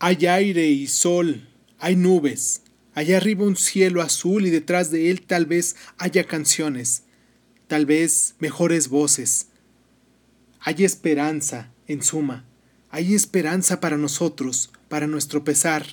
Hay 0.00 0.26
aire 0.26 0.68
y 0.68 0.86
sol, 0.86 1.48
hay 1.80 1.96
nubes, 1.96 2.62
allá 2.94 3.16
arriba 3.16 3.44
un 3.44 3.56
cielo 3.56 4.00
azul 4.00 4.46
y 4.46 4.50
detrás 4.50 4.92
de 4.92 5.10
él 5.10 5.22
tal 5.22 5.46
vez 5.46 5.74
haya 5.98 6.22
canciones, 6.22 7.02
tal 7.66 7.84
vez 7.84 8.36
mejores 8.38 8.88
voces. 8.88 9.48
Hay 10.60 10.84
esperanza, 10.84 11.72
en 11.88 12.02
suma, 12.02 12.44
hay 12.90 13.14
esperanza 13.14 13.80
para 13.80 13.96
nosotros, 13.96 14.70
para 14.88 15.08
nuestro 15.08 15.42
pesar, 15.42 15.84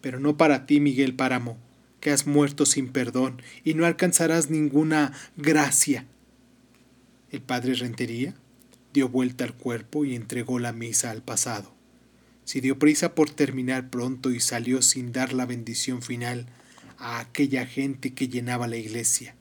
pero 0.00 0.18
no 0.18 0.38
para 0.38 0.64
ti, 0.64 0.80
Miguel 0.80 1.14
Páramo, 1.14 1.58
que 2.00 2.10
has 2.10 2.26
muerto 2.26 2.64
sin 2.64 2.88
perdón 2.88 3.42
y 3.64 3.74
no 3.74 3.84
alcanzarás 3.84 4.48
ninguna 4.48 5.12
gracia. 5.36 6.06
El 7.30 7.42
padre 7.42 7.74
Rentería 7.74 8.34
dio 8.94 9.10
vuelta 9.10 9.44
al 9.44 9.54
cuerpo 9.54 10.06
y 10.06 10.14
entregó 10.14 10.58
la 10.58 10.72
misa 10.72 11.10
al 11.10 11.22
pasado. 11.22 11.79
Se 12.44 12.60
dio 12.60 12.78
prisa 12.78 13.14
por 13.14 13.30
terminar 13.30 13.90
pronto 13.90 14.30
y 14.30 14.40
salió 14.40 14.82
sin 14.82 15.12
dar 15.12 15.32
la 15.32 15.46
bendición 15.46 16.02
final 16.02 16.46
a 16.98 17.20
aquella 17.20 17.66
gente 17.66 18.12
que 18.12 18.28
llenaba 18.28 18.66
la 18.66 18.76
iglesia. 18.76 19.34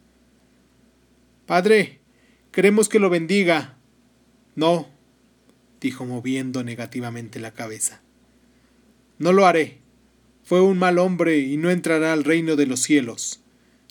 Padre, 1.45 1.99
queremos 2.51 2.89
que 2.89 2.99
lo 2.99 3.09
bendiga. 3.09 3.77
No, 4.55 4.87
dijo 5.81 6.05
moviendo 6.05 6.63
negativamente 6.63 7.39
la 7.39 7.53
cabeza. 7.53 8.01
No 9.17 9.33
lo 9.33 9.45
haré. 9.45 9.79
Fue 10.43 10.61
un 10.61 10.77
mal 10.77 10.97
hombre 10.97 11.39
y 11.39 11.57
no 11.57 11.69
entrará 11.69 12.13
al 12.13 12.23
reino 12.23 12.55
de 12.55 12.65
los 12.65 12.81
cielos. 12.81 13.41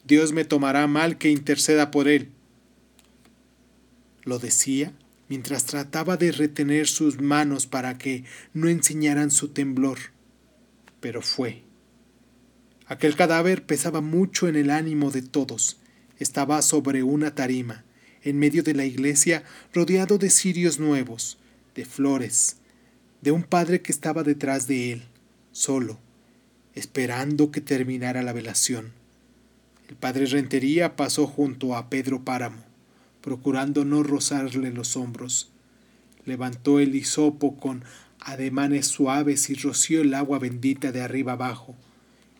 Dios 0.04 0.32
me 0.32 0.44
tomará 0.44 0.86
mal 0.86 1.18
que 1.18 1.30
interceda 1.30 1.90
por 1.90 2.08
él. 2.08 2.30
Lo 4.24 4.38
decía 4.38 4.92
mientras 5.28 5.64
trataba 5.64 6.16
de 6.16 6.32
retener 6.32 6.86
sus 6.86 7.20
manos 7.20 7.66
para 7.66 7.98
que 7.98 8.24
no 8.54 8.68
enseñaran 8.68 9.30
su 9.30 9.48
temblor. 9.48 9.98
Pero 11.00 11.22
fue. 11.22 11.62
Aquel 12.86 13.16
cadáver 13.16 13.66
pesaba 13.66 14.00
mucho 14.00 14.48
en 14.48 14.56
el 14.56 14.70
ánimo 14.70 15.10
de 15.10 15.22
todos. 15.22 15.78
Estaba 16.18 16.62
sobre 16.62 17.02
una 17.02 17.34
tarima, 17.34 17.84
en 18.22 18.38
medio 18.38 18.62
de 18.62 18.74
la 18.74 18.84
iglesia, 18.84 19.44
rodeado 19.72 20.18
de 20.18 20.30
cirios 20.30 20.80
nuevos, 20.80 21.38
de 21.74 21.84
flores, 21.84 22.56
de 23.20 23.30
un 23.30 23.42
padre 23.42 23.82
que 23.82 23.92
estaba 23.92 24.22
detrás 24.22 24.66
de 24.66 24.92
él, 24.92 25.02
solo, 25.52 25.98
esperando 26.74 27.50
que 27.50 27.60
terminara 27.60 28.22
la 28.22 28.32
velación. 28.32 28.92
El 29.88 29.96
padre 29.96 30.26
Rentería 30.26 30.96
pasó 30.96 31.26
junto 31.26 31.76
a 31.76 31.88
Pedro 31.90 32.24
Páramo, 32.24 32.64
procurando 33.28 33.84
no 33.84 34.02
rozarle 34.02 34.72
los 34.72 34.96
hombros. 34.96 35.50
Levantó 36.24 36.80
el 36.80 36.94
hisopo 36.94 37.58
con 37.58 37.84
ademanes 38.20 38.86
suaves 38.86 39.50
y 39.50 39.54
roció 39.54 40.00
el 40.00 40.14
agua 40.14 40.38
bendita 40.38 40.92
de 40.92 41.02
arriba 41.02 41.32
abajo, 41.32 41.76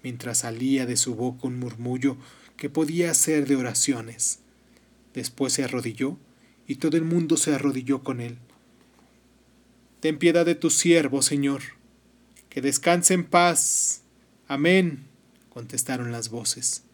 mientras 0.03 0.39
salía 0.39 0.87
de 0.87 0.97
su 0.97 1.15
boca 1.15 1.47
un 1.47 1.59
murmullo 1.59 2.17
que 2.57 2.71
podía 2.71 3.13
ser 3.13 3.47
de 3.47 3.57
oraciones. 3.57 4.39
Después 5.13 5.53
se 5.53 5.63
arrodilló, 5.63 6.17
y 6.67 6.77
todo 6.77 6.97
el 6.97 7.05
mundo 7.05 7.37
se 7.37 7.55
arrodilló 7.55 8.03
con 8.03 8.23
él. 8.23 8.39
Ten 10.01 10.19
piedad 10.19 10.47
de 10.47 10.55
tu 10.55 10.71
siervo, 10.71 11.21
Señor. 11.21 11.61
Que 12.49 12.63
descanse 12.63 13.13
en 13.13 13.25
paz. 13.25 14.05
Amén, 14.47 15.05
contestaron 15.51 16.13
las 16.13 16.31
voces. 16.31 16.85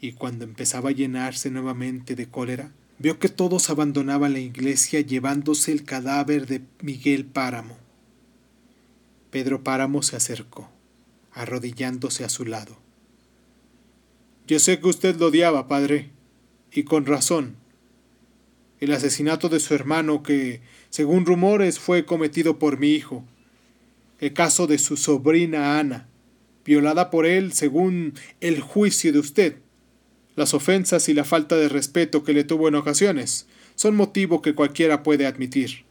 Y 0.00 0.12
cuando 0.12 0.44
empezaba 0.44 0.88
a 0.88 0.92
llenarse 0.94 1.50
nuevamente 1.50 2.14
de 2.14 2.30
cólera, 2.30 2.72
vio 2.98 3.18
que 3.18 3.28
todos 3.28 3.70
abandonaban 3.70 4.32
la 4.32 4.38
iglesia 4.38 5.00
llevándose 5.00 5.72
el 5.72 5.84
cadáver 5.84 6.46
de 6.46 6.62
Miguel 6.80 7.24
Páramo. 7.24 7.76
Pedro 9.30 9.64
Páramo 9.64 10.02
se 10.02 10.16
acercó, 10.16 10.70
arrodillándose 11.32 12.24
a 12.24 12.28
su 12.28 12.44
lado. 12.44 12.76
Yo 14.46 14.58
sé 14.58 14.80
que 14.80 14.88
usted 14.88 15.16
lo 15.16 15.28
odiaba, 15.28 15.68
padre, 15.68 16.10
y 16.72 16.84
con 16.84 17.06
razón. 17.06 17.56
El 18.80 18.92
asesinato 18.92 19.48
de 19.48 19.60
su 19.60 19.74
hermano, 19.74 20.22
que, 20.22 20.60
según 20.90 21.24
rumores, 21.24 21.78
fue 21.78 22.04
cometido 22.04 22.58
por 22.58 22.78
mi 22.78 22.90
hijo. 22.90 23.24
El 24.20 24.32
caso 24.32 24.66
de 24.66 24.78
su 24.78 24.96
sobrina 24.96 25.78
Ana, 25.78 26.08
violada 26.64 27.10
por 27.10 27.26
él 27.26 27.52
según 27.52 28.14
el 28.40 28.60
juicio 28.60 29.12
de 29.12 29.18
usted. 29.18 29.56
Las 30.34 30.54
ofensas 30.54 31.08
y 31.08 31.14
la 31.14 31.24
falta 31.24 31.56
de 31.56 31.68
respeto 31.68 32.24
que 32.24 32.32
le 32.32 32.44
tuvo 32.44 32.68
en 32.68 32.74
ocasiones 32.74 33.46
son 33.74 33.96
motivo 33.96 34.42
que 34.42 34.54
cualquiera 34.54 35.02
puede 35.02 35.26
admitir. 35.26 35.84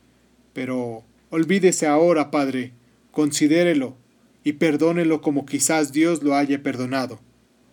Pero 0.54 1.04
olvídese 1.30 1.88
ahora, 1.88 2.32
padre, 2.32 2.72
considérelo 3.12 3.96
y 4.44 4.54
perdónelo 4.54 5.22
como 5.22 5.46
quizás 5.46 5.92
Dios 5.92 6.24
lo 6.24 6.36
haya 6.36 6.64
perdonado. 6.64 7.20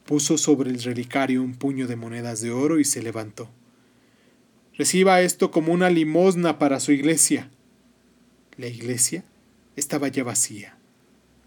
Puso 0.04 0.38
sobre 0.38 0.70
el 0.70 0.82
relicario 0.82 1.42
un 1.42 1.54
puño 1.54 1.86
de 1.86 1.96
monedas 1.96 2.40
de 2.40 2.50
oro 2.50 2.78
y 2.78 2.84
se 2.84 3.02
levantó. 3.02 3.50
Reciba 4.76 5.20
esto 5.22 5.50
como 5.50 5.72
una 5.72 5.90
limosna 5.90 6.58
para 6.58 6.80
su 6.80 6.92
iglesia. 6.92 7.50
La 8.56 8.68
iglesia 8.68 9.24
estaba 9.76 10.08
ya 10.08 10.24
vacía. 10.24 10.76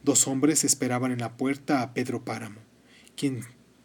Dos 0.04 0.28
hombres 0.28 0.64
esperaban 0.64 1.12
en 1.12 1.20
la 1.20 1.38
puerta 1.38 1.82
a 1.82 1.94
Pedro 1.94 2.26
Páramo, 2.26 2.60
quien 3.16 3.42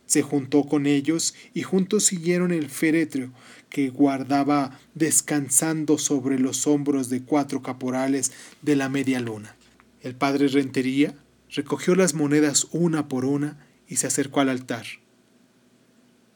se 0.06 0.22
juntó 0.22 0.64
con 0.64 0.86
ellos 0.86 1.34
y 1.52 1.62
juntos 1.62 2.04
siguieron 2.04 2.52
el 2.52 2.70
féretro 2.70 3.30
que 3.68 3.90
guardaba 3.90 4.78
descansando 4.94 5.98
sobre 5.98 6.38
los 6.38 6.66
hombros 6.66 7.10
de 7.10 7.22
cuatro 7.22 7.62
caporales 7.62 8.32
de 8.62 8.76
la 8.76 8.88
media 8.88 9.20
luna. 9.20 9.56
El 10.00 10.14
padre 10.14 10.48
Rentería 10.48 11.14
recogió 11.50 11.94
las 11.94 12.14
monedas 12.14 12.68
una 12.70 13.08
por 13.08 13.24
una 13.24 13.58
y 13.88 13.96
se 13.96 14.06
acercó 14.06 14.40
al 14.40 14.48
altar. 14.48 14.86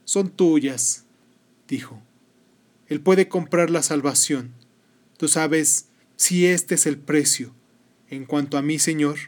Son 0.05 0.29
tuyas, 0.31 1.05
dijo. 1.69 2.03
Él 2.89 3.01
puede 3.01 3.29
comprar 3.29 3.71
la 3.71 3.83
salvación. 3.83 4.53
Tú 5.17 5.29
sabes 5.29 5.87
si 6.17 6.47
este 6.47 6.75
es 6.75 6.87
el 6.87 6.99
precio. 6.99 7.55
En 8.09 8.25
cuanto 8.25 8.59
a 8.59 8.63
mí, 8.63 8.81
Señor, 8.81 9.19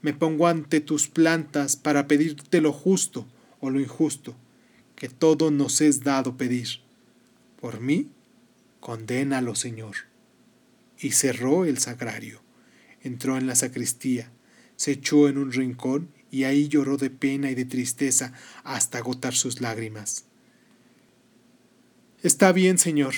me 0.00 0.14
pongo 0.14 0.46
ante 0.46 0.80
tus 0.80 1.08
plantas 1.08 1.76
para 1.76 2.08
pedirte 2.08 2.62
lo 2.62 2.72
justo 2.72 3.26
o 3.62 3.70
lo 3.70 3.80
injusto, 3.80 4.36
que 4.96 5.08
todo 5.08 5.50
nos 5.50 5.80
es 5.80 6.02
dado 6.02 6.36
pedir. 6.36 6.68
Por 7.60 7.80
mí, 7.80 8.10
condénalo, 8.80 9.54
Señor. 9.54 9.94
Y 10.98 11.12
cerró 11.12 11.64
el 11.64 11.78
sagrario, 11.78 12.42
entró 13.00 13.38
en 13.38 13.46
la 13.46 13.54
sacristía, 13.54 14.30
se 14.76 14.92
echó 14.92 15.28
en 15.28 15.38
un 15.38 15.52
rincón 15.52 16.08
y 16.30 16.44
ahí 16.44 16.68
lloró 16.68 16.96
de 16.96 17.08
pena 17.08 17.50
y 17.50 17.54
de 17.54 17.64
tristeza 17.64 18.32
hasta 18.64 18.98
agotar 18.98 19.34
sus 19.34 19.60
lágrimas. 19.60 20.24
Está 22.22 22.52
bien, 22.52 22.78
Señor, 22.78 23.14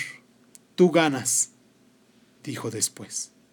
tú 0.75 0.91
ganas, 0.91 1.51
dijo 2.43 2.69
después. 2.69 3.34